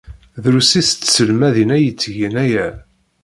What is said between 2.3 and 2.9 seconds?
aya.